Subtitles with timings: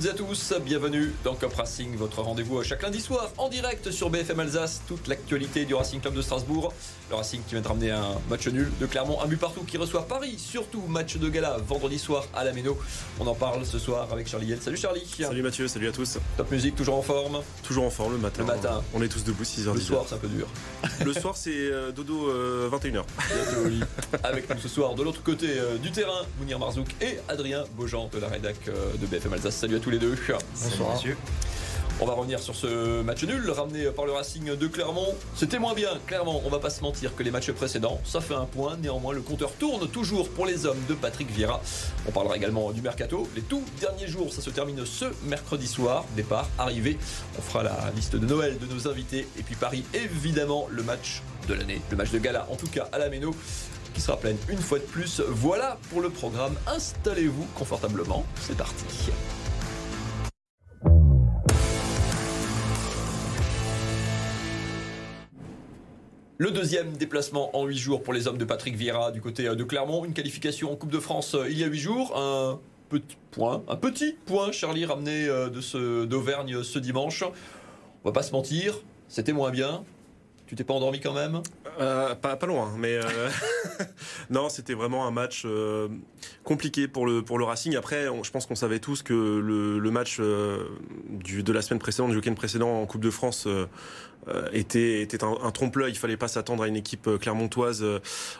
[0.00, 3.90] toutes et à tous, bienvenue dans Cop Racing, votre rendez-vous chaque lundi soir en direct
[3.90, 6.72] sur BFM Alsace, toute l'actualité du Racing Club de Strasbourg.
[7.10, 9.76] Le Racing qui vient de ramener un match nul de Clermont, un but partout qui
[9.76, 12.78] reçoit Paris, surtout match de gala vendredi soir à la Méno.
[13.18, 14.62] On en parle ce soir avec Charlie Yel.
[14.62, 15.04] Salut Charlie.
[15.18, 16.18] Salut Mathieu, salut à tous.
[16.38, 18.40] Top musique, toujours en forme Toujours en forme le matin.
[18.40, 18.82] Le matin.
[18.94, 19.74] On est tous debout 6h.
[19.74, 20.46] Le soir, c'est un peu dur.
[21.04, 22.32] Le soir, c'est euh, dodo
[22.70, 23.02] 21h.
[23.66, 23.80] oui.
[24.22, 28.08] Avec nous ce soir, de l'autre côté euh, du terrain, Mounir Marzouk et Adrien Beaujean
[28.12, 29.56] de la rédac euh, de BFM Alsace.
[29.56, 30.16] Salut à tous les deux.
[30.62, 30.94] Bonsoir.
[30.94, 31.16] Monsieur.
[32.02, 35.14] On va revenir sur ce match nul ramené par le Racing de Clermont.
[35.36, 38.00] C'était moins bien, clairement, on va pas se mentir que les matchs précédents.
[38.06, 41.60] Ça fait un point, néanmoins le compteur tourne toujours pour les hommes de Patrick Vieira.
[42.08, 43.28] On parlera également du mercato.
[43.36, 46.06] Les tout derniers jours, ça se termine ce mercredi soir.
[46.16, 46.96] Départ, arrivée.
[47.38, 49.28] On fera la liste de Noël de nos invités.
[49.38, 52.88] Et puis Paris, évidemment, le match de l'année, le match de gala, en tout cas
[52.92, 53.34] à la Méno
[53.92, 55.20] qui sera pleine une fois de plus.
[55.28, 56.54] Voilà pour le programme.
[56.66, 58.24] Installez-vous confortablement.
[58.40, 58.84] C'est parti.
[66.40, 69.62] Le deuxième déplacement en 8 jours pour les hommes de Patrick Vieira du côté de
[69.62, 70.06] Clermont.
[70.06, 72.18] Une qualification en Coupe de France il y a 8 jours.
[72.18, 77.24] Un petit point, un petit point, Charlie, ramené de ce, d'Auvergne ce dimanche.
[77.24, 79.84] On va pas se mentir, c'était moins bien.
[80.50, 81.42] Tu t'es pas endormi quand même?
[81.78, 83.30] Euh, pas, loin, mais euh...
[84.30, 85.86] non, c'était vraiment un match euh,
[86.42, 87.76] compliqué pour le, Racing.
[87.76, 90.64] Après, je pense qu'on savait tous que le, match euh,
[91.08, 93.66] de la semaine précédente, du week-end précédent en Coupe de France, euh,
[94.52, 95.92] était, était un, un trompe-l'œil.
[95.92, 97.84] Il fallait pas s'attendre à une équipe clermontoise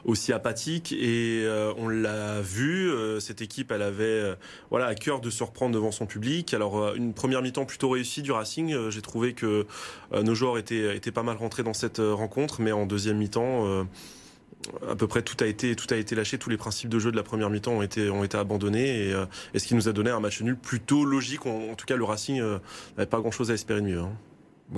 [0.05, 0.93] aussi apathique.
[0.93, 4.37] Et on l'a vu, cette équipe, elle avait
[4.71, 6.55] voilà, à cœur de se reprendre devant son public.
[6.55, 8.91] Alors, une première mi-temps plutôt réussie du Racing.
[8.91, 9.67] J'ai trouvé que
[10.13, 13.85] nos joueurs étaient, étaient pas mal rentrés dans cette rencontre, mais en deuxième mi-temps, euh,
[14.89, 17.11] à peu près tout a été tout a été lâché, tous les principes de jeu
[17.11, 19.25] de la première mi-temps ont été ont été abandonnés et, euh,
[19.57, 21.47] ce qui nous a donné un match nul plutôt logique.
[21.47, 22.59] En, tout cas, le Racing euh,
[22.97, 24.01] n'avait pas grand-chose à espérer de mieux.
[24.01, 24.13] Hein.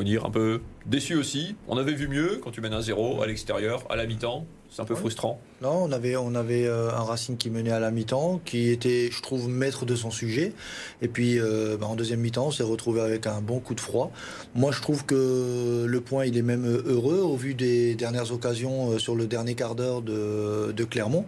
[0.00, 1.56] Dire un peu déçu aussi.
[1.68, 4.46] On avait vu mieux quand tu mènes un zéro à l'extérieur, à la mi-temps.
[4.70, 5.38] C'est un peu frustrant.
[5.60, 9.20] Non, on avait, on avait un Racing qui menait à la mi-temps, qui était, je
[9.20, 10.54] trouve, maître de son sujet.
[11.02, 13.80] Et puis, euh, bah, en deuxième mi-temps, on s'est retrouvé avec un bon coup de
[13.80, 14.10] froid.
[14.54, 18.98] Moi, je trouve que le point, il est même heureux au vu des dernières occasions
[18.98, 21.26] sur le dernier quart d'heure de, de, Clermont.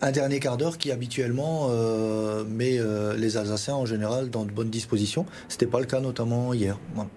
[0.00, 4.50] Un dernier quart d'heure qui habituellement euh, met euh, les Alsaciens en général dans de
[4.50, 5.26] bonnes dispositions.
[5.48, 6.78] C'était pas le cas notamment hier.
[6.94, 7.10] Voilà.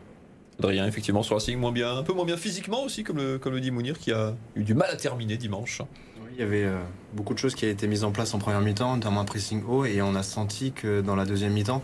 [0.61, 3.53] Adrien, effectivement, sur Racing, moins bien, un peu moins bien physiquement aussi, comme le, comme
[3.53, 5.81] le dit Mounir, qui a eu du mal à terminer dimanche.
[6.33, 6.77] Il y avait euh,
[7.13, 9.63] beaucoup de choses qui avaient été mises en place en première mi-temps, notamment un pressing
[9.67, 11.81] haut, et on a senti que dans la deuxième mi-temps,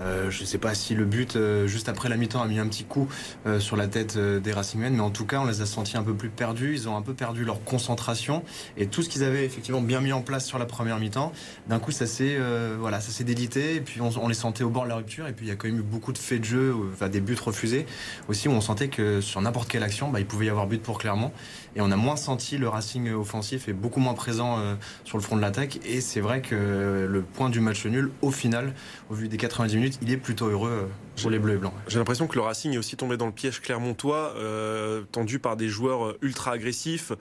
[0.00, 2.58] euh, je ne sais pas si le but, euh, juste après la mi-temps, a mis
[2.58, 3.08] un petit coup
[3.46, 6.02] euh, sur la tête des Racingmen, mais en tout cas, on les a sentis un
[6.02, 6.74] peu plus perdus.
[6.74, 8.42] Ils ont un peu perdu leur concentration
[8.76, 11.32] et tout ce qu'ils avaient effectivement bien mis en place sur la première mi-temps,
[11.68, 12.38] d'un coup, ça s'est
[12.78, 13.76] voilà, ça s'est délité.
[13.76, 15.26] Et puis, on, les sentait au bord de la rupture.
[15.26, 17.20] Et puis, il y a quand même eu beaucoup de faits de jeu, enfin, des
[17.20, 17.86] buts refusés
[18.28, 20.82] aussi, où on sentait que sur n'importe quelle action, bah, il pouvait y avoir but
[20.82, 21.32] pour Clermont.
[21.76, 24.58] Et on a moins senti le Racing offensif est beaucoup moins présent
[25.04, 25.80] sur le front de l'attaque.
[25.86, 28.72] Et c'est vrai que le point du match nul, au final,
[29.10, 30.88] au vu des 90 minutes, il est plutôt heureux
[31.20, 31.72] pour les Bleus et Blancs.
[31.88, 35.56] J'ai l'impression que le Racing est aussi tombé dans le piège clermontois, euh, tendu par
[35.56, 37.12] des joueurs ultra agressifs,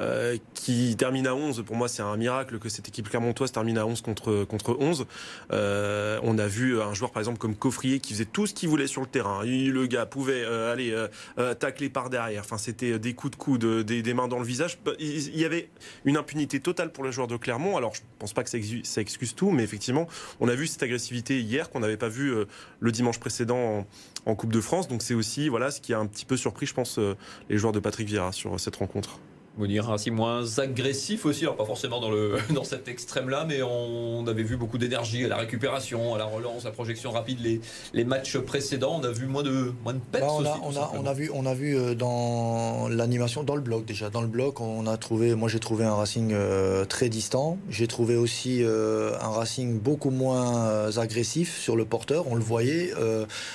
[0.00, 1.62] euh, qui terminent à 11.
[1.64, 5.06] Pour moi, c'est un miracle que cette équipe clermontoise termine à 11 contre, contre 11.
[5.52, 8.68] Euh, on a vu un joueur, par exemple, comme Coffrier, qui faisait tout ce qu'il
[8.68, 9.44] voulait sur le terrain.
[9.44, 10.92] Il, le gars pouvait euh, aller
[11.38, 12.42] euh, tacler par derrière.
[12.42, 14.78] Enfin, c'était des coups de coude, des, des, mains dans le visage.
[14.98, 15.68] Il, il, y avait
[16.04, 17.76] une impunité totale pour les joueurs de Clermont.
[17.76, 20.08] Alors, je pense pas que ça excuse, ça excuse tout, mais effectivement,
[20.40, 22.34] on a vu cette agressivité hier qu'on n'avait pas vu
[22.80, 23.86] le dimanche précédent
[24.26, 24.88] en, Coupe de France.
[24.88, 27.14] Donc c'est aussi voilà ce qui a un petit peu surpris, je pense, euh,
[27.48, 29.18] les joueurs de Patrick Vieira sur cette rencontre.
[29.56, 33.62] Vous dire ainsi moins agressif aussi, alors pas forcément dans, le, dans cet extrême-là, mais
[33.62, 37.38] on avait vu beaucoup d'énergie à la récupération, à la relance, à la projection rapide.
[37.40, 37.60] Les,
[37.92, 40.58] les matchs précédents, on a vu moins de, moins de pets bah, on, aussi, a,
[40.60, 44.10] on, a, on, a, vu, on a vu euh, dans l'animation, dans le bloc déjà.
[44.10, 47.56] Dans le bloc, on a trouvé, moi j'ai trouvé un Racing euh, très distant.
[47.70, 52.26] J'ai trouvé aussi euh, un Racing beaucoup moins agressif sur le porteur.
[52.26, 52.92] On le voyait,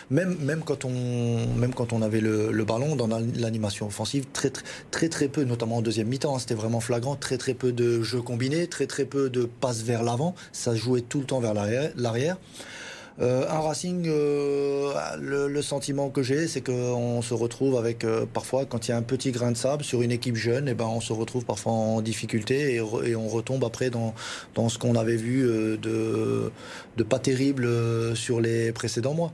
[0.09, 0.91] même, même, quand on,
[1.57, 5.43] même quand on avait le, le ballon dans l'animation offensive, très, très, très, très peu,
[5.43, 6.35] notamment en deuxième mi-temps.
[6.35, 7.15] Hein, C'était vraiment flagrant.
[7.15, 10.35] Très très peu de jeux combinés, très très peu de passes vers l'avant.
[10.51, 12.37] Ça jouait tout le temps vers l'arrière.
[13.21, 18.65] Euh, un Racing, euh, le, sentiment que j'ai, c'est qu'on se retrouve avec euh, parfois
[18.65, 20.85] quand il y a un petit grain de sable sur une équipe jeune, et ben
[20.85, 24.13] on se retrouve parfois en difficulté et, on retombe après dans,
[24.55, 26.49] dans ce qu'on avait vu euh, de,
[26.95, 27.67] de pas terrible
[28.15, 29.33] sur les précédents mois.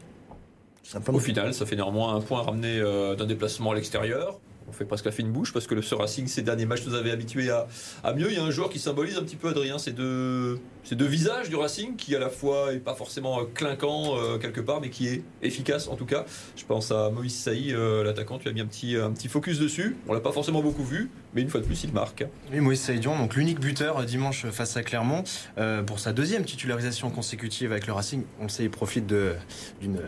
[1.07, 2.79] Au final, ça fait néanmoins un point ramené
[3.17, 6.27] d'un déplacement à l'extérieur on fait presque la fine bouche parce que le ce Racing,
[6.27, 7.67] ces derniers matchs, nous avait habitués à,
[8.13, 8.31] mieux.
[8.31, 10.59] Il y a un joueur qui symbolise un petit peu, Adrien, ces deux
[10.91, 14.81] visages du Racing qui, à la fois, est pas forcément euh, clinquant euh, quelque part,
[14.81, 16.25] mais qui est efficace en tout cas.
[16.55, 19.59] Je pense à Moïse Saï, euh, l'attaquant, tu as mis un petit, un petit focus
[19.59, 19.97] dessus.
[20.07, 22.25] On l'a pas forcément beaucoup vu, mais une fois de plus, il marque.
[22.51, 25.23] Oui, Moïse Saïdion, donc l'unique buteur dimanche face à Clermont,
[25.57, 28.23] euh, pour sa deuxième titularisation consécutive avec le Racing.
[28.39, 29.99] On le sait, il profite d'une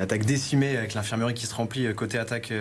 [0.00, 2.52] attaque décimée avec l'infirmerie qui se remplit euh, côté attaque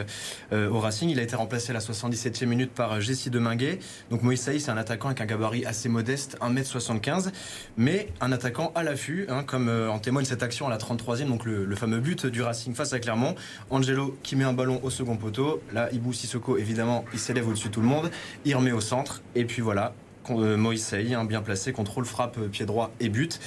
[0.52, 1.10] euh, au Racing.
[1.10, 3.78] Il a été remplacé à la 77e minute par Jessie Deminguet.
[4.10, 7.30] Donc Moïse Saï, c'est un attaquant avec un gabarit assez modeste, 1m75,
[7.78, 11.46] mais un attaquant à l'affût, hein, comme en témoigne cette action à la 33e, donc
[11.46, 13.36] le, fameux but du Racing face à Clermont.
[13.70, 15.62] Angelo qui met un ballon au second poteau.
[15.72, 18.07] Là, Ibou Sissoko, évidemment, il s'élève au-dessus de tout le monde.
[18.46, 19.22] Il remet au centre.
[19.36, 19.94] Et puis voilà,
[20.32, 23.40] euh, Moïse Saï, hein, bien placé, contrôle, frappe, euh, pied droit et but.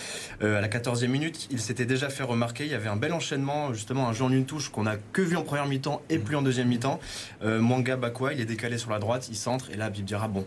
[0.43, 2.65] Euh, à la 14e minute, il s'était déjà fait remarquer.
[2.65, 5.23] Il y avait un bel enchaînement, justement, un jeu en une touche qu'on a que
[5.23, 7.01] vu en première mi-temps et plus en deuxième mi-temps.
[7.43, 9.71] Euh, Mwanga Bakwa, il est décalé sur la droite, il centre.
[9.71, 10.45] Et là, Bib dira, bon.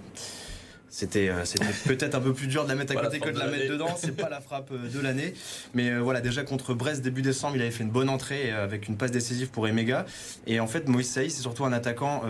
[0.89, 1.43] C'était euh,
[1.85, 3.95] peut-être un peu plus dur de la mettre à côté que de la mettre dedans.
[3.97, 5.33] C'est pas la frappe de l'année.
[5.73, 8.87] Mais euh, voilà, déjà contre Brest début décembre, il avait fait une bonne entrée avec
[8.87, 10.05] une passe décisive pour Emega.
[10.45, 12.21] Et en fait, Moïse Saï, c'est surtout un attaquant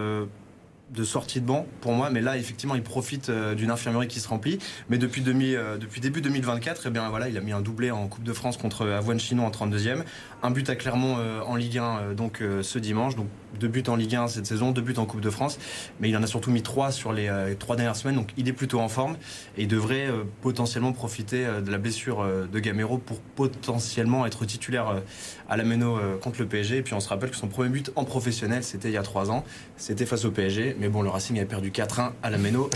[0.93, 2.09] de sortie de banc pour moi.
[2.09, 4.59] Mais là, effectivement, il profite euh, d'une infirmerie qui se remplit.
[4.89, 5.23] Mais depuis,
[5.55, 8.57] euh, début 2024, eh bien, voilà, il a mis un doublé en Coupe de France
[8.57, 10.03] contre Avoine Chinon en 32e.
[10.41, 13.15] Un but à Clermont euh, en Ligue 1 euh, donc, ce dimanche.
[13.59, 15.59] Deux buts en Ligue 1 cette saison, deux buts en Coupe de France.
[15.99, 18.15] Mais il en a surtout mis trois sur les euh, trois dernières semaines.
[18.15, 19.15] Donc il est plutôt en forme.
[19.57, 24.45] Et il devrait euh, potentiellement profiter euh, de la blessure de Gamero pour potentiellement être
[24.45, 25.01] titulaire
[25.49, 26.77] à la euh, contre le PSG.
[26.77, 29.03] Et puis on se rappelle que son premier but en professionnel, c'était il y a
[29.03, 29.43] trois ans.
[29.77, 30.75] C'était face au PSG.
[30.79, 32.69] Mais bon, le Racing avait perdu 4-1 à la Méno.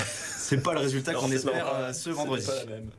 [0.48, 2.46] C'est pas le résultat qu'on c'est espère euh, ce c'est vendredi.
[2.46, 2.90] pas la même.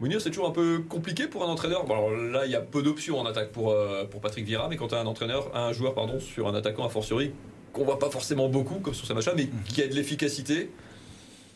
[0.00, 1.84] Mounir, c'est toujours un peu compliqué pour un entraîneur.
[1.84, 4.66] Bon, alors là, il y a peu d'options en attaque pour, euh, pour Patrick Vieira,
[4.68, 7.30] mais quand tu as un entraîneur, un joueur pardon, sur un attaquant a fortiori
[7.72, 10.70] qu'on voit pas forcément beaucoup, comme sur ce match-là, mais qui a de l'efficacité.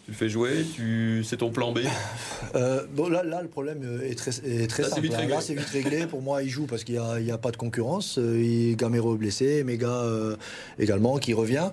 [0.06, 1.24] Tu le fais jouer, tu...
[1.24, 1.80] c'est ton plan B.
[2.54, 5.28] Euh, bon, là, là, le problème euh, est très, est très Là, c'est simple.
[5.28, 6.06] Là, c'est vite réglé.
[6.06, 8.16] Pour moi, il joue parce qu'il n'y a, pas de concurrence.
[8.16, 10.36] Euh, il- Gamero est blessé, Mega euh,
[10.78, 11.70] également qui revient.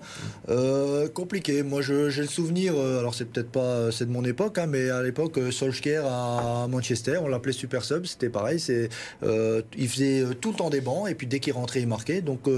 [0.49, 1.61] Euh, compliqué.
[1.61, 5.03] Moi, j'ai le souvenir, alors c'est peut-être pas c'est de mon époque, hein, mais à
[5.03, 8.59] l'époque, Solskjaer à Manchester, on l'appelait Super Sub, c'était pareil.
[8.59, 8.89] C'est,
[9.21, 12.21] il faisait tout le temps des bancs et puis dès qu'il rentrait, il marquait.
[12.21, 12.49] Donc,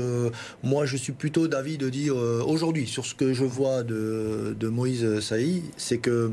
[0.64, 4.68] moi, je suis plutôt d'avis de dire aujourd'hui, sur ce que je vois de, de
[4.70, 6.32] Moïse Saï, c'est que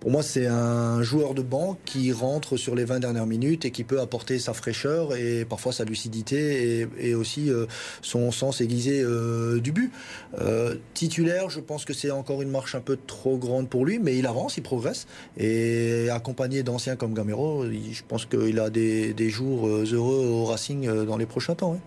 [0.00, 3.70] pour moi, c'est un joueur de banc qui rentre sur les 20 dernières minutes et
[3.70, 7.66] qui peut apporter sa fraîcheur et parfois sa lucidité et, aussi euh,
[8.00, 9.92] son sens aiguisé euh, du but.
[10.40, 13.98] Euh, titulaire, je pense que c'est encore une marche un peu trop grande pour lui,
[13.98, 15.06] mais il avance, il progresse.
[15.36, 21.18] Et accompagné d'anciens comme Gamero, je pense qu'il a des, jours heureux au Racing dans
[21.18, 21.72] les prochains temps.
[21.72, 21.78] ouais.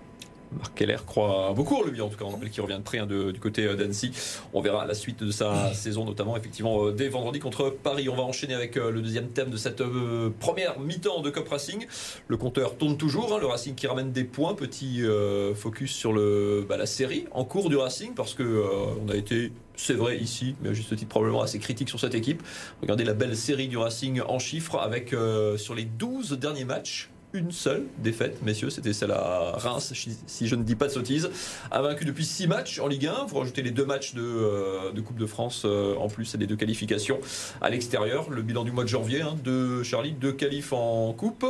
[0.58, 2.26] Marc Keller croit beaucoup en lui, en tout cas.
[2.26, 4.12] On rappelle qu'il revient de près hein, de- du côté euh, d'Annecy.
[4.54, 8.10] On verra la suite de sa saison, notamment effectivement euh, dès vendredi contre Paris.
[8.10, 11.48] On va enchaîner avec euh, le deuxième thème de cette euh, première mi-temps de Cup
[11.50, 11.86] Racing.
[12.28, 13.34] Le compteur tourne toujours.
[13.34, 14.54] hein, le Racing qui ramène des points.
[14.54, 18.68] Petit euh, focus sur le, bah, la série en cours du Racing parce que euh,
[19.06, 22.14] on a été c'est vrai ici, mais à juste titre probablement assez critique sur cette
[22.14, 22.44] équipe.
[22.82, 27.10] Regardez la belle série du Racing en chiffres avec euh, sur les 12 derniers matchs,
[27.34, 29.92] une seule défaite, messieurs, c'était celle à Reims,
[30.28, 31.30] si- je ne dis pas de sottises.
[31.72, 33.26] A vaincu depuis 6 matchs en Ligue 1.
[33.28, 36.46] Vous rajoutez les deux matchs de, euh, Coupe de France euh, en plus et les
[36.48, 37.20] deux qualifications
[37.60, 38.30] à l'extérieur.
[38.30, 41.46] Le bilan du mois de janvier hein, de Charlie, deux qualifs en Coupe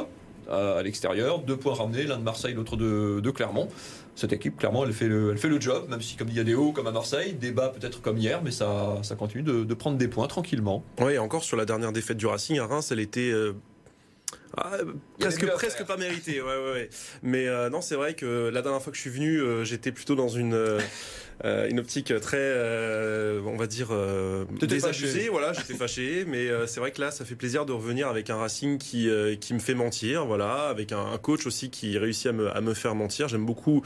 [0.49, 3.67] euh, à l'extérieur, deux points ramenés, l'un de Marseille, l'autre de, Clermont.
[4.15, 6.39] Cette équipe, clairement, elle fait, le, elle fait le job, même si comme il y
[6.39, 9.43] a des hauts comme à Marseille, des bas peut-être comme hier, mais ça, ça continue
[9.43, 10.83] de, de prendre des points tranquillement.
[11.01, 13.31] Oui, encore sur la dernière défaite du Racing à Reims, elle était
[14.57, 16.41] ah, avait presque, presque pas méritée.
[16.41, 16.89] Ouais, ouais, ouais.
[17.23, 19.91] Mais euh, non, c'est vrai que la dernière fois que je suis venu, euh, j'étais
[19.91, 20.53] plutôt dans une,
[21.45, 25.29] euh, une optique très, euh, on va dire, euh, désabusée.
[25.29, 26.25] Voilà, j'étais fâché.
[26.27, 29.09] Mais euh, c'est vrai que là, ça fait plaisir de revenir avec un Racing qui,
[29.39, 30.25] qui me fait mentir.
[30.25, 33.27] Voilà, avec un, un coach aussi qui réussit à me, à me faire mentir.
[33.27, 33.83] J'aime beaucoup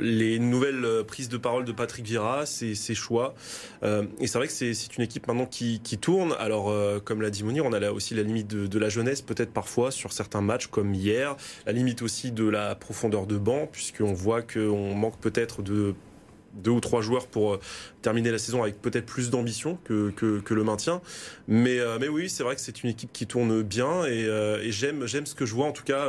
[0.00, 3.34] les nouvelles prises de parole de Patrick Vieira, ses, ses choix.
[3.82, 6.34] Et c'est vrai que c'est c'est une équipe maintenant qui, qui tourne.
[6.38, 6.72] Alors,
[7.04, 9.52] comme l'a dit Mounir, on a là aussi la limite de, de la jeunesse, peut-être
[9.52, 11.36] parfois sur certains matchs comme hier.
[11.66, 15.94] La limite aussi de la profondeur de banc, puisqu'on voit qu'on manque peut-être de
[16.54, 17.60] deux ou trois joueurs pour euh,
[18.02, 21.00] terminer la saison avec peut-être plus d'ambition que, que, le maintien.
[21.48, 24.62] Mais, euh, mais oui, c'est vrai que c'est une équipe qui tourne bien et, euh,
[24.62, 26.08] et j'aime, ce que je vois en tout cas.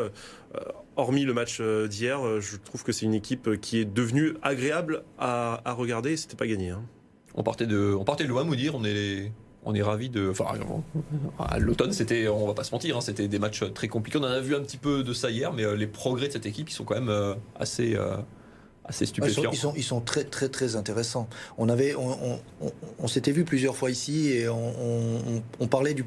[0.96, 5.62] hormis le match d'hier, je trouve que c'est une équipe qui est devenue agréable à,
[5.66, 6.12] à regarder.
[6.14, 6.70] et C'était pas gagné.
[6.72, 6.84] hein.
[7.36, 8.76] On partait de, on partait de loin, Moudir.
[8.76, 9.32] On est,
[9.64, 10.30] on est ravis de.
[10.30, 10.46] Enfin,
[11.58, 14.20] l'automne, c'était, on va pas se mentir, hein, c'était des matchs très compliqués.
[14.20, 16.46] On en a vu un petit peu de ça hier, mais les progrès de cette
[16.46, 17.98] équipe, ils sont quand même assez,
[18.86, 19.52] assez stupéfiant.
[19.52, 21.28] Ils sont, ils sont, très très très intéressants.
[21.58, 22.40] On avait, on,
[23.00, 26.06] on, s'était vu plusieurs fois ici et on, parlait du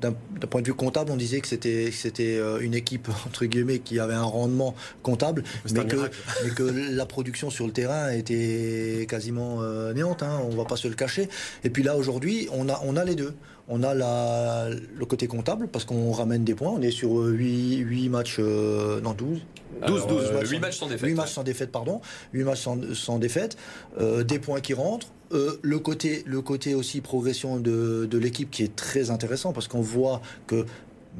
[0.00, 0.12] d'un
[0.48, 3.98] point de vue comptable, on disait que c'était c'était euh, une équipe entre guillemets qui
[3.98, 5.42] avait un rendement comptable,
[5.72, 5.96] mais que,
[6.44, 10.22] mais que, la production sur le terrain était quasiment euh, néante.
[10.22, 11.28] Hein, on va pas se le cacher.
[11.64, 13.34] Et puis là aujourd'hui, on a on a les deux.
[13.70, 16.70] On a la, le côté comptable parce qu'on ramène des points.
[16.70, 19.40] On est sur 8, 8 matchs, euh, non 12.
[19.86, 21.08] 12, 12, 8 matchs sans défaite.
[21.08, 22.00] 8 matchs sans défaite, pardon.
[22.32, 23.58] 8 matchs sans, sans défaite.
[24.00, 25.08] Euh, des points qui rentrent.
[25.32, 29.68] Euh, le, côté, le côté aussi progression de, de l'équipe qui est très intéressant parce
[29.68, 30.64] qu'on voit que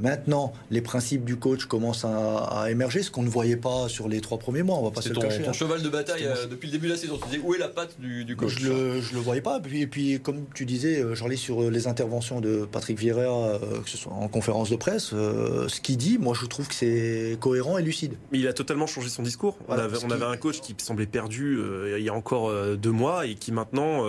[0.01, 4.21] Maintenant, les principes du coach commencent à, émerger, ce qu'on ne voyait pas sur les
[4.21, 4.77] trois premiers mois.
[4.79, 5.43] On va pas se ton, le cacher.
[5.43, 5.53] ton hein.
[5.53, 7.19] cheval de bataille euh, depuis le début de la saison.
[7.19, 9.61] Tu disais où est la patte du, coach Je le, le voyais pas.
[9.73, 13.91] Et puis, comme tu disais, euh, Charlie, sur euh, les interventions de Patrick Vieira, que
[13.91, 17.79] ce soit en conférence de presse, ce qu'il dit, moi, je trouve que c'est cohérent
[17.79, 18.15] et lucide.
[18.33, 19.59] Mais il a totalement changé son discours.
[19.69, 21.59] on, avait, un coach qui semblait perdu
[21.97, 24.05] il y a encore deux mois et qui maintenant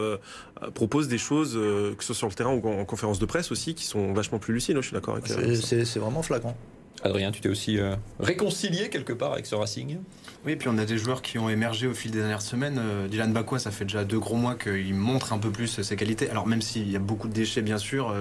[0.73, 3.75] propose des choses, que ce soit sur le terrain ou en, conférence de presse aussi,
[3.75, 4.75] qui sont vachement plus lucides.
[4.77, 5.27] Je suis d'accord avec.
[5.27, 6.55] C'est c'est vraiment flagrant.
[7.01, 9.99] Adrien, tu t'es aussi euh, réconcilié quelque part avec ce Racing?
[10.45, 12.77] Oui, puis on a des joueurs qui ont émergé au fil des dernières semaines.
[12.77, 15.95] Euh, Dylan Bakwa, ça fait déjà deux gros mois qu'il montre un peu plus ses
[15.95, 16.29] qualités.
[16.29, 18.13] Alors même s'il y a beaucoup de déchets, bien sûr,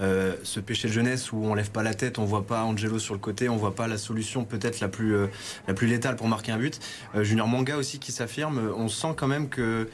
[0.00, 2.98] euh, ce péché de jeunesse où on lève pas la tête, on voit pas Angelo
[2.98, 5.14] sur le côté, on voit pas la solution peut-être la plus
[5.68, 6.80] la plus létale pour marquer un but.
[7.20, 8.72] Junior Manga aussi qui s'affirme.
[8.76, 9.88] On sent quand même que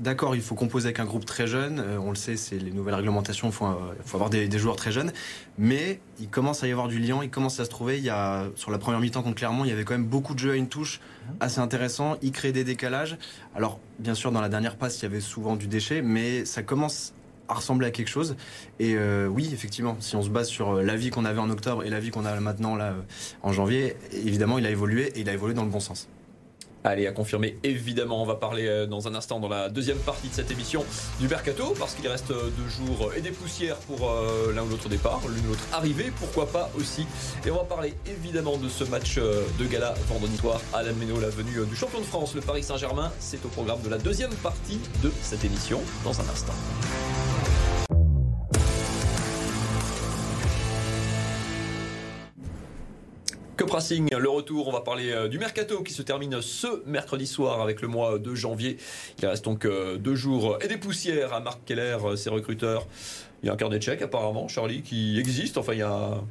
[0.00, 1.78] D'accord, il faut composer avec un groupe très jeune.
[1.78, 3.48] Euh, on le sait, c'est les nouvelles réglementations.
[3.48, 3.74] Il faut, euh,
[4.06, 5.12] faut, avoir des, joueurs très jeunes.
[5.58, 7.20] Mais il commence à y avoir du lien.
[7.22, 7.98] Il commence à se trouver.
[7.98, 10.32] Il y a, sur la première mi-temps contre Clermont, il y avait quand même beaucoup
[10.32, 11.02] de jeux à une touche
[11.38, 12.16] assez intéressant.
[12.22, 13.18] Il crée des décalages.
[13.54, 16.62] Alors, bien sûr, dans la dernière passe, il y avait souvent du déchet, mais ça
[16.62, 17.12] commence
[17.48, 18.36] à ressembler à quelque chose.
[18.78, 21.84] Et euh, oui, effectivement, si on se base sur la vie qu'on avait en octobre
[21.84, 22.94] et la vie qu'on a maintenant là
[23.42, 26.08] en janvier, évidemment, il a évolué et il a évolué dans le bon sens.
[26.82, 30.28] Allez, à confirmer, évidemment, on va parler euh, dans un instant, dans la deuxième partie
[30.28, 30.84] de cette émission,
[31.20, 34.68] du Mercato, parce qu'il reste euh, deux jours et des poussières pour euh, l'un ou
[34.68, 37.06] l'autre départ, l'une ou l'autre arrivée, pourquoi pas aussi.
[37.44, 41.20] Et on va parler évidemment de ce match de gala vendredi soir à la Méno,
[41.20, 43.12] la venue du champion de France, le Paris Saint-Germain.
[43.18, 46.54] C'est au programme de la deuxième partie de cette émission, dans un instant.
[53.60, 57.60] Que le retour, on va parler euh, du mercato qui se termine ce mercredi soir
[57.60, 58.78] avec le mois de janvier.
[59.18, 62.86] Il reste donc euh, deux jours et des poussières à Marc Keller, euh, ses recruteurs.
[63.42, 65.58] Il y a un carnet de chèques apparemment, Charlie, qui existe.
[65.58, 66.22] Enfin, il y a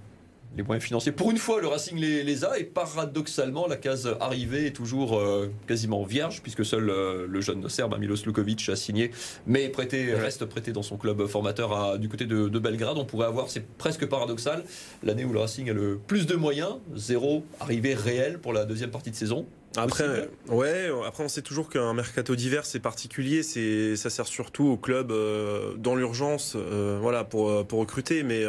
[0.55, 1.11] les moyens financiers.
[1.11, 5.51] Pour une fois, le Racing les, a et paradoxalement, la case arrivée est toujours euh,
[5.67, 9.11] quasiment vierge puisque seul euh, le jeune Serbe Milos Lukovic a signé,
[9.45, 12.97] mais prêté, reste prêté dans son club formateur du côté de, de, Belgrade.
[12.97, 14.63] On pourrait avoir, c'est presque paradoxal,
[15.03, 18.91] l'année où le Racing a le plus de moyens, zéro arrivée réelle pour la deuxième
[18.91, 19.45] partie de saison.
[19.77, 24.65] Après, ouais, après on sait toujours qu'un mercato d'hiver c'est particulier, c'est ça sert surtout
[24.65, 28.23] au club euh, dans l'urgence, euh, voilà pour euh, pour recruter.
[28.23, 28.43] Mais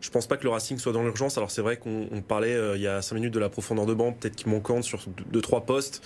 [0.00, 1.38] je pense pas que le Racing soit dans l'urgence.
[1.38, 4.12] Alors c'est vrai qu'on parlait il y a cinq minutes de la profondeur de banc,
[4.12, 6.02] peut-être qu'il manquante sur deux trois postes.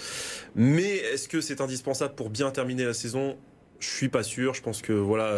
[0.54, 3.36] Mais est-ce que c'est indispensable pour bien terminer la saison?
[3.78, 4.52] Je suis pas sûr.
[4.52, 5.32] Je pense que voilà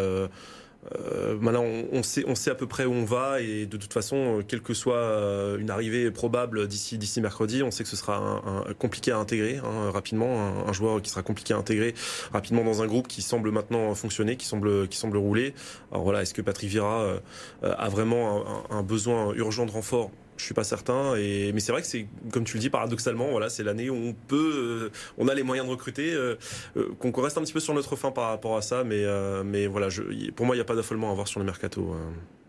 [0.91, 3.93] euh, maintenant, on, sait, on sait à peu près où on va et de toute
[3.93, 7.97] façon, euh, quelle que soit euh, une arrivée probable d'ici mercredi, on sait que ce
[7.97, 11.95] sera un, compliqué à intégrer hein, rapidement, un, joueur qui sera compliqué à intégrer
[12.33, 15.55] rapidement dans un groupe qui semble maintenant fonctionner, qui semble qui semble rouler.
[15.93, 17.19] Alors voilà, est-ce que Patrick Vira
[17.63, 21.15] a vraiment un besoin urgent de renfort je suis pas certain.
[21.17, 23.95] Et, mais c'est vrai que c'est, comme tu le dis, paradoxalement, voilà, c'est l'année où
[23.95, 26.37] on peut, euh, on a les moyens de recruter, euh,
[26.77, 28.85] euh, qu'on reste un petit peu sur notre fin par rapport à ça.
[28.85, 29.89] Mais, voilà,
[30.37, 31.95] pour moi, il n'y a pas d'affolement à avoir sur le mercato.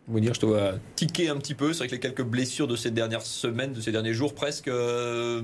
[0.05, 1.71] Vous dire, je dois tiquer un petit peu.
[1.71, 4.67] C'est vrai que les quelques blessures de ces dernières semaines, de ces derniers jours, presque,
[4.67, 5.41] euh,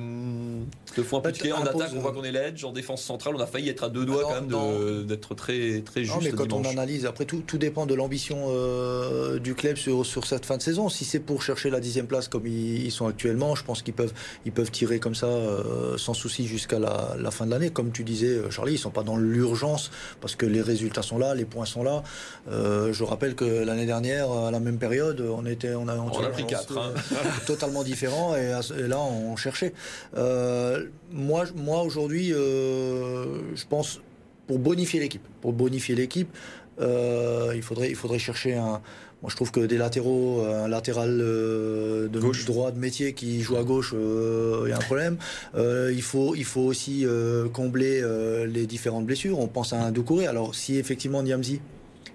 [0.93, 1.53] te font un peu tiquer.
[1.53, 2.65] En attaque, on voit qu'on est l'edge.
[2.65, 6.03] En défense centrale, on a failli être à deux doigts quand même d'être très, très
[6.03, 6.15] juste.
[6.15, 10.05] Non, mais quand on analyse, après tout, tout dépend de l'ambition euh, du club sur,
[10.05, 10.89] sur cette fin de saison.
[10.89, 14.13] Si c'est pour chercher la dixième place comme ils, sont actuellement, je pense qu'ils peuvent,
[14.45, 17.69] ils peuvent tirer comme ça euh, sans souci jusqu'à la, la, fin de l'année.
[17.69, 19.89] Comme tu disais, euh, Charlie, ils sont pas dans l'urgence
[20.19, 22.03] parce que les résultats sont là, les points sont là.
[22.51, 26.09] Euh, je rappelle que l'année dernière à la même période, on était, on a, on,
[26.09, 26.93] a pris quatre, hein.
[27.45, 28.51] totalement différent, et,
[28.87, 29.73] là on cherchait.
[30.17, 34.01] Euh, moi, moi aujourd'hui, euh, je pense
[34.47, 36.35] pour bonifier l'équipe, pour bonifier l'équipe,
[36.81, 38.81] euh, il faudrait, il faudrait chercher un.
[39.21, 42.45] Moi, je trouve que des latéraux, un latéral de gauche.
[42.45, 45.17] droit de métier qui joue à gauche, il y a un problème.
[45.57, 47.05] il, faut, il faut aussi
[47.51, 48.01] combler
[48.47, 49.37] les différentes blessures.
[49.37, 50.25] On pense à un Doucouré.
[50.25, 51.59] Alors, si effectivement Niamzi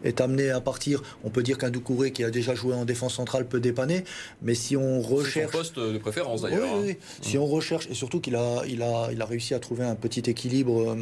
[0.04, 3.14] est amené à partir, on peut dire qu'un Doucouré qui a déjà joué en défense
[3.14, 4.04] centrale peut dépanner,
[4.42, 5.52] mais si on recherche...
[5.52, 6.76] Son poste de préférence d'ailleurs.
[6.76, 7.18] Oui, oui, oui.
[7.22, 9.94] Si on recherche, et surtout qu'il a, il a, il a réussi à trouver un
[9.94, 10.96] petit équilibre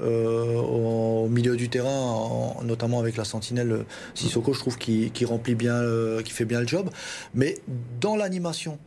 [0.00, 3.84] euh, au milieu du terrain, en, notamment avec la sentinelle
[4.14, 6.90] Sissoko, je trouve qu'il remplit bien, euh, qui fait bien le job.
[7.34, 7.58] Mais
[8.00, 8.78] dans l'animation,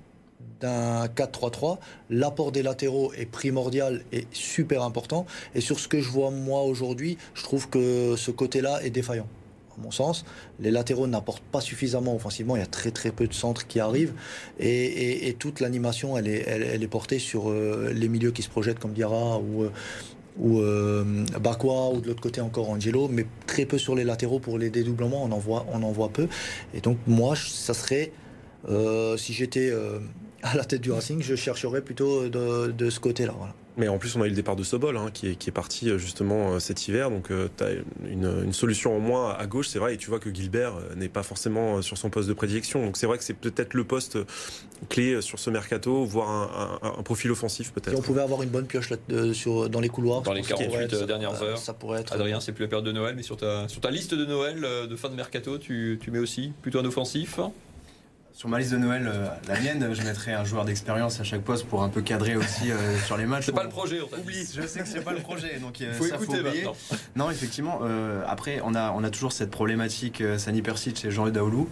[0.62, 1.78] d'un 4-3-3,
[2.10, 5.26] l'apport des latéraux est primordial et super important.
[5.54, 9.28] Et sur ce que je vois moi aujourd'hui, je trouve que ce côté-là est défaillant.
[9.78, 10.24] À mon sens,
[10.60, 12.56] les latéraux n'apportent pas suffisamment offensivement.
[12.56, 14.14] Il y a très très peu de centres qui arrivent
[14.58, 19.40] et, toute l'animation, elle est, portée sur euh, les milieux qui se projettent comme Diarra
[19.40, 19.72] ou euh,
[20.42, 24.58] euh, Bakwa ou de l'autre côté encore Angelo, mais très peu sur les latéraux pour
[24.58, 26.30] les dédoublements, on en voit, on en voit peu.
[26.74, 28.14] Et donc moi, ça serait,
[29.18, 29.74] si j'étais
[30.46, 33.34] à la tête du Racing, je chercherais plutôt de, ce côté-là.
[33.78, 35.52] Mais en plus, on a eu le départ de Sobol, hein, qui, est, qui, est,
[35.52, 37.10] parti euh, justement euh, cet hiver.
[37.10, 37.72] Donc, euh, tu as
[38.10, 39.96] une, solution en moins à gauche, c'est vrai.
[39.96, 42.86] Et tu vois que Gilbert n'est pas forcément sur son poste de prédilection.
[42.86, 44.18] Donc, c'est vrai que c'est peut-être le poste
[44.88, 47.90] clé sur ce mercato, voire un, profil offensif peut-être.
[47.90, 48.98] Si on pouvait avoir une bonne pioche là,
[49.34, 50.22] sur, dans les couloirs.
[50.22, 51.58] Dans les 48 dernières heures.
[51.58, 52.14] Ça pourrait être.
[52.14, 54.62] Adrien, c'est plus la période de Noël, mais sur ta, sur ta liste de Noël
[54.62, 57.40] de fin de mercato, tu, tu mets aussi plutôt un offensif?
[58.36, 61.42] Sur ma liste de Noël, euh, la mienne, je mettrai un joueur d'expérience à chaque
[61.42, 63.46] poste pour un peu cadrer aussi euh, sur les matchs.
[63.46, 65.94] C'est pas le projet, on Oublie, je sais que c'est pas le projet, donc euh,
[65.94, 66.68] faut ça écouter faut oublier.
[67.16, 67.80] Non, effectivement.
[68.28, 71.70] après, on a, on a toujours cette problématique Sani Persic et Jean Daoulou.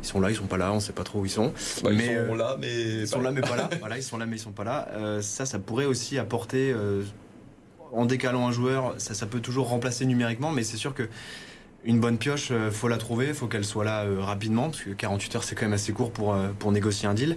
[0.00, 1.52] Ils sont là, ils sont pas là, on sait pas trop où ils sont.
[1.82, 3.68] Bah, mais, ils sont là, mais ils sont là, mais pas là.
[3.80, 4.88] voilà, ils sont là, mais ils sont pas là.
[5.20, 6.72] ça, ça pourrait aussi apporter
[7.92, 11.08] en décalant un joueur, ça, ça peut toujours remplacer numériquement, mais c'est sûr que
[11.84, 14.90] une bonne pioche, euh, faut la trouver, faut qu'elle soit là euh, rapidement, parce que
[14.90, 17.36] 48 heures c'est quand même assez court pour, euh, pour négocier un deal.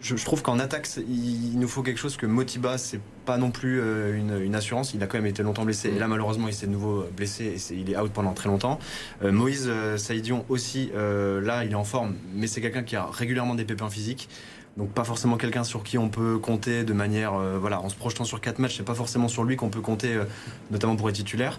[0.00, 3.80] Je, trouve qu'en attaque, il, nous faut quelque chose que Motiba, c'est pas non plus
[4.16, 4.94] une, assurance.
[4.94, 5.90] Il a quand même été longtemps blessé.
[5.90, 8.80] Et là, malheureusement, il s'est de nouveau blessé et il est out pendant très longtemps.
[9.22, 13.64] Moïse Saïdion aussi, là, il est en forme, mais c'est quelqu'un qui a régulièrement des
[13.64, 14.28] pépins physiques.
[14.76, 17.94] Donc pas forcément quelqu'un sur qui on peut compter de manière, euh, voilà, en se
[17.94, 20.24] projetant sur quatre matchs, c'est pas forcément sur lui qu'on peut compter, euh,
[20.70, 21.58] notamment pour être titulaire.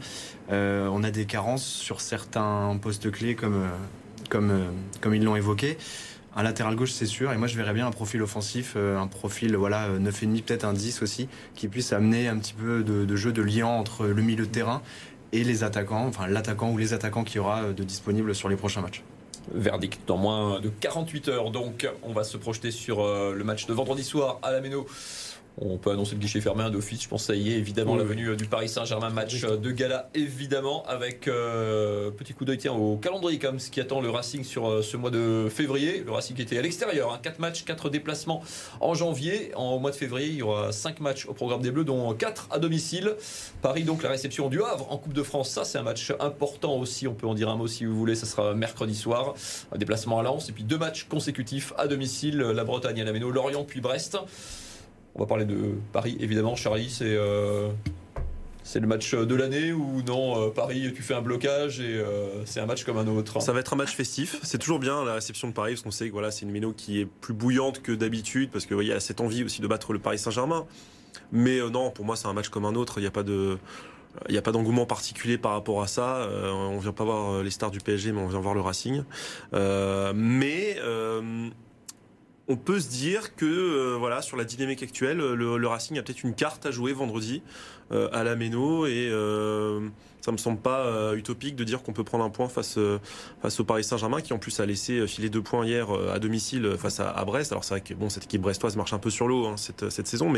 [0.52, 3.68] Euh, on a des carences sur certains postes clés comme,
[4.30, 5.78] comme, ils l'ont évoqué.
[6.36, 7.32] Un latéral gauche, c'est sûr.
[7.32, 11.04] Et moi, je verrais bien un profil offensif, un profil voilà 9,5, peut-être un 10
[11.04, 14.48] aussi, qui puisse amener un petit peu de, de jeu de lien entre le milieu
[14.48, 14.82] de terrain
[15.32, 18.82] et les attaquants, enfin l'attaquant ou les attaquants qui aura de disponibles sur les prochains
[18.82, 19.04] matchs.
[19.52, 21.52] Verdict dans moins de 48 heures.
[21.52, 24.86] Donc, on va se projeter sur euh, le match de vendredi soir à la Méno
[25.58, 27.04] on peut annoncer le guichet fermé d'office.
[27.04, 29.10] Je pense ça y est, évidemment, la venue euh, du Paris Saint-Germain.
[29.10, 33.80] Match euh, de gala, évidemment, avec euh, petit coup d'œil au calendrier, comme ce qui
[33.80, 36.04] attend le Racing sur ce mois de février.
[36.06, 37.20] Le Racing était à l'extérieur.
[37.22, 37.38] 4 hein.
[37.40, 38.42] matchs, 4 déplacements
[38.80, 39.52] en janvier.
[39.56, 42.48] En mois de février, il y aura 5 matchs au programme des Bleus, dont 4
[42.52, 43.14] à domicile.
[43.62, 45.50] Paris, donc, la réception du Havre en Coupe de France.
[45.50, 47.08] Ça, c'est un match important aussi.
[47.08, 48.16] On peut en dire un mot si vous voulez.
[48.16, 49.36] Ça sera mercredi soir.
[49.72, 50.50] Un déplacement à Lens.
[50.50, 52.38] Et puis deux matchs consécutifs à domicile.
[52.38, 54.18] La Bretagne à la Méno, Lorient puis Brest.
[55.16, 56.56] On va parler de Paris, évidemment.
[56.56, 57.70] Charlie, c'est euh,
[58.74, 62.60] le match de l'année ou non euh, Paris, tu fais un blocage et euh, c'est
[62.60, 64.40] un match comme un autre Ça va être un match festif.
[64.42, 66.74] C'est toujours bien la réception de Paris parce qu'on sait que voilà, c'est une méno
[66.74, 69.94] qui est plus bouillante que d'habitude parce qu'il y a cette envie aussi de battre
[69.94, 70.66] le Paris Saint-Germain.
[71.32, 72.98] Mais non, pour moi, c'est un match comme un autre.
[72.98, 73.60] Il n'y a pas de.
[74.30, 76.28] Il a pas d'engouement particulier par rapport à ça.
[76.32, 79.04] on vient pas voir les stars du PSG, mais on vient voir le Racing.
[79.52, 80.78] mais
[82.54, 86.24] on peut se dire que euh, voilà sur la dynamique actuelle, le, Racing a peut-être
[86.24, 87.42] une carte à jouer vendredi
[87.92, 89.90] euh, à la Méno et euh,
[90.22, 92.78] ça me semble pas utopique de dire qu'on peut prendre un point face
[93.42, 96.76] face au Paris Saint-Germain qui en plus a laissé filer deux points hier à domicile
[96.78, 97.52] face à, Brest.
[97.52, 100.08] Alors c'est vrai que bon cette équipe brestoise marche un peu sur l'eau hein, cette,
[100.08, 100.30] saison,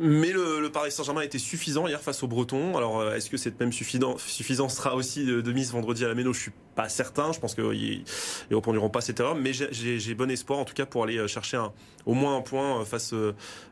[0.00, 2.76] mais le, Paris Saint-Germain a été suffisant hier face aux Bretons.
[2.76, 6.32] Alors, euh, est-ce que cette même suffisance sera aussi de, mise vendredi à la Méno?
[6.32, 7.32] Je suis pas certain.
[7.32, 8.04] Je pense qu'ils
[8.50, 9.34] ne reprendront pas cette erreur.
[9.34, 11.60] Mais j'ai bon espoir, en tout cas, pour aller euh, chercher
[12.06, 13.14] au moins un point euh, face,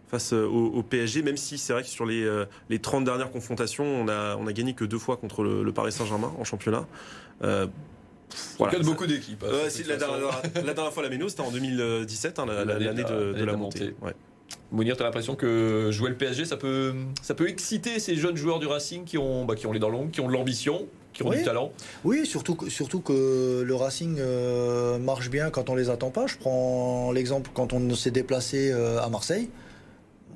[0.08, 1.22] face au, PSG.
[1.22, 2.28] Même si c'est vrai que sur les,
[2.68, 5.92] les 30 dernières confrontations, on a, on a gagné que deux fois contre le, Paris
[5.92, 6.86] Saint-Germain en championnat.
[7.42, 7.66] Euh,
[8.58, 9.44] voilà, beaucoup d'équipes.
[9.44, 9.96] Hein, la,
[10.74, 13.94] dernière fois, la Méno, c'était en 2017, hein, l'année de, la montée.
[14.72, 18.36] Mounir, tu as l'impression que jouer le PSG, ça peut, ça peut exciter ces jeunes
[18.36, 20.86] joueurs du Racing qui ont, bah, qui ont les dents longues, qui ont de l'ambition,
[21.12, 21.72] qui ont du talent
[22.04, 26.26] Oui, surtout, surtout que le Racing euh, marche bien quand on les attend pas.
[26.26, 29.48] Je prends l'exemple quand on s'est déplacé euh, à Marseille.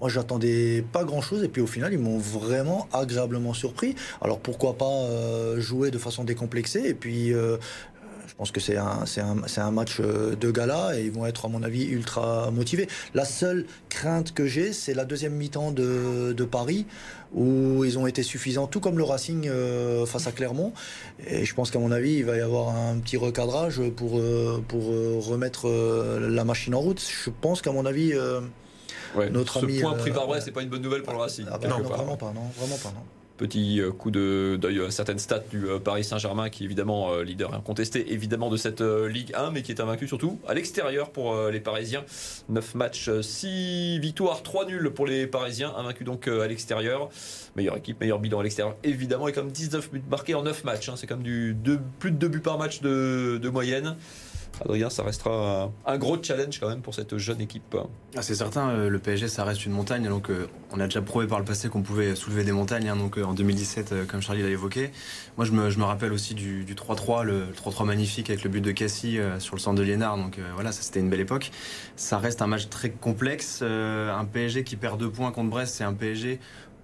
[0.00, 3.96] Moi, j'attendais pas grand-chose et puis au final, ils m'ont vraiment agréablement surpris.
[4.22, 7.34] Alors pourquoi pas euh, jouer de façon décomplexée et puis
[8.40, 11.62] pense que c'est un, un, un, match de gala et ils vont être, à mon
[11.62, 12.88] avis, ultra motivés.
[13.12, 16.86] La seule crainte que j'ai, c'est la deuxième mi-temps de, de, Paris
[17.34, 20.72] où ils ont été suffisants, tout comme le Racing euh, face à Clermont.
[21.26, 24.64] Et je pense qu'à mon avis, il va y avoir un petit recadrage pour, euh,
[24.66, 24.86] pour
[25.26, 25.68] remettre
[26.18, 26.98] la machine en route.
[26.98, 28.14] Je pense qu'à mon avis,
[29.32, 31.44] notre ce point pris par Brest, c'est pas une bonne nouvelle pour le Racing.
[31.52, 33.04] Ah bah non, vraiment pas, non, vraiment pas, non.
[33.40, 37.54] Petit euh, coup d'œil certaines stats du euh, Paris Saint-Germain, qui est évidemment euh, leader
[37.54, 41.60] incontesté évidemment de cette Ligue 1, mais qui est invaincu surtout à l'extérieur pour les
[41.60, 42.04] Parisiens.
[42.50, 47.08] 9 matchs, 6 victoires, 3 nuls pour les Parisiens, invaincu donc à l'extérieur.
[47.56, 50.90] Meilleure équipe, meilleur bilan à l'extérieur évidemment, et comme 19 buts marqués en 9 matchs.
[50.90, 50.96] Hein.
[50.96, 53.96] c'est comme plus de 2 buts par match de moyenne.
[54.60, 57.76] Adrien, ça restera un gros challenge quand même pour cette jeune équipe.
[58.16, 60.08] Ah, c'est certain, euh, le PSG, ça reste une montagne.
[60.08, 62.88] Donc, euh, on a déjà prouvé par le passé qu'on pouvait soulever des montagnes.
[62.88, 64.90] Hein, donc, euh, en 2017, comme Charlie l'a évoqué.
[65.36, 69.18] Moi, je me, rappelle aussi du 3-3, le 3-3 magnifique avec le but de Cassie
[69.38, 70.16] sur le centre de Liénard.
[70.16, 71.50] Donc, voilà, ça c'était une belle époque.
[71.96, 73.62] Ça reste un match très complexe.
[73.62, 76.38] un PSG qui perd deux points contre Brest, c'est un PSG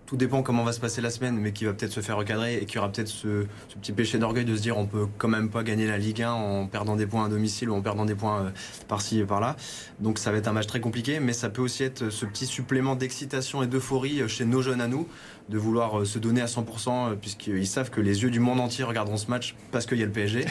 [0.06, 2.58] tout dépend comment va se passer la semaine, mais qui va peut-être se faire recadrer
[2.58, 3.46] et qui aura peut-être ce,
[3.80, 6.30] petit péché d'orgueil de se dire on peut quand même pas gagner la Ligue 1
[6.30, 8.50] en perdant des points à domicile ou en perdant des points euh,
[8.86, 9.56] par-ci et par-là.
[9.98, 12.46] Donc ça va être un match très compliqué, mais ça peut aussi être ce petit
[12.46, 15.08] supplément d'excitation et d'euphorie euh, chez nos jeunes à nous,
[15.48, 18.84] de vouloir euh, se donner à 100%, puisqu'ils savent que les yeux du monde entier
[18.84, 20.46] regarderont ce match parce qu'il y a le PSG.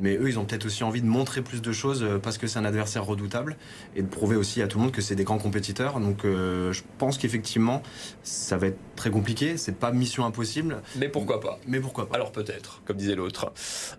[0.00, 2.46] Mais eux, ils ont peut-être aussi envie de montrer plus de choses euh, parce que
[2.46, 3.56] c'est un adversaire redoutable
[3.96, 6.00] et de prouver aussi à tout le monde que c'est des grands compétiteurs.
[6.00, 7.82] Donc euh, je pense qu'effectivement,
[8.22, 9.56] ça va être très compliqué.
[9.56, 10.82] C'est pas mission impossible.
[10.96, 13.52] Mais pourquoi pas Mais pourquoi pas Alors peut-être, comme disait l'autre.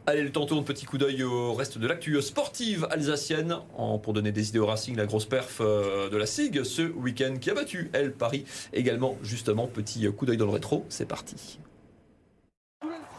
[0.08, 4.13] Allez, le temps tourne, petit coup d'œil au reste de l'actu sportive alsacienne en, pour
[4.13, 7.49] donner des idées au Racing, la grosse perf euh, de la SIG ce week-end qui
[7.49, 9.17] a battu, elle, Paris également.
[9.23, 10.86] Justement, petit coup d'œil dans le rétro.
[10.89, 11.60] C'est parti.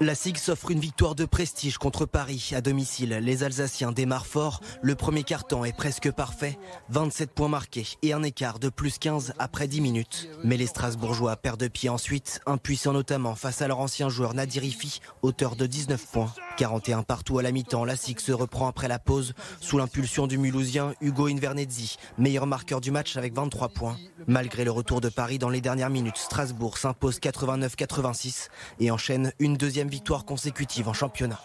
[0.02, 3.18] La SIG s'offre une victoire de prestige contre Paris à domicile.
[3.20, 4.62] Les Alsaciens démarrent fort.
[4.80, 6.58] Le premier carton est presque parfait.
[6.88, 10.30] 27 points marqués et un écart de plus 15 après 10 minutes.
[10.42, 15.54] Mais les Strasbourgeois perdent pied ensuite, impuissants notamment face à leur ancien joueur Nadirifi, auteur
[15.54, 16.32] de 19 points.
[16.56, 20.38] 41 partout à la mi-temps, la SIG se reprend après la pause sous l'impulsion du
[20.38, 23.98] Mulhousien Hugo Invernezzi, meilleur marqueur du match avec 23 points.
[24.26, 29.56] Malgré le retour de Paris dans les dernières minutes, Strasbourg s'impose 89-86 et enchaîne une
[29.56, 31.40] deuxième victoire consécutive en championnat.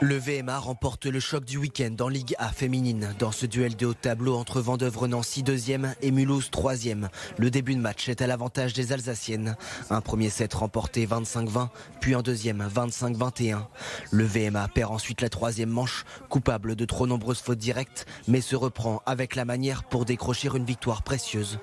[0.00, 3.16] Le VMA remporte le choc du week-end en Ligue A féminine.
[3.18, 7.80] Dans ce duel de haut tableau entre Vendœuvre-Nancy 2e et Mulhouse 3e, le début de
[7.80, 9.56] match est à l'avantage des Alsaciennes.
[9.90, 13.64] Un premier set remporté 25-20, puis un deuxième 25-21.
[14.12, 18.54] Le VMA perd ensuite la troisième manche, coupable de trop nombreuses fautes directes, mais se
[18.54, 21.58] reprend avec la manière pour décrocher une victoire précieuse.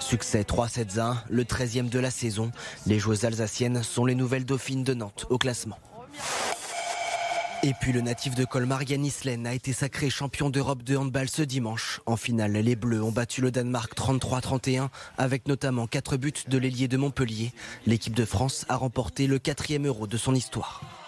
[0.00, 2.50] Succès 3-7-1, le 13e de la saison.
[2.86, 5.78] Les joueuses alsaciennes sont les nouvelles dauphines de Nantes au classement.
[7.64, 11.28] Et puis le natif de Colmar, Yanis Len, a été sacré champion d'Europe de handball
[11.28, 12.00] ce dimanche.
[12.06, 16.86] En finale, les Bleus ont battu le Danemark 33-31 avec notamment 4 buts de l'ailier
[16.86, 17.52] de Montpellier.
[17.84, 21.07] L'équipe de France a remporté le quatrième euro de son histoire.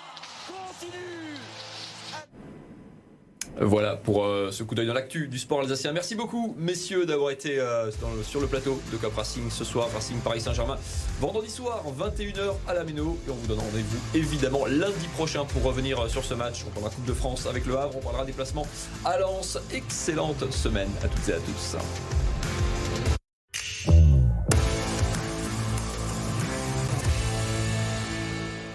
[3.62, 5.92] Voilà pour euh, ce coup d'œil dans l'actu du sport alsacien.
[5.92, 7.90] Merci beaucoup, messieurs, d'avoir été euh,
[8.22, 10.78] sur le plateau de Cap Racing ce soir, Racing Paris Saint-Germain.
[11.20, 13.18] Vendredi soir, 21h à la Méno.
[13.28, 16.64] Et on vous donne rendez-vous évidemment lundi prochain pour revenir euh, sur ce match.
[16.66, 18.66] On parlera Coupe de France avec le Havre, on parlera déplacement
[19.04, 19.58] à Lens.
[19.74, 21.76] Excellente semaine à toutes et à tous.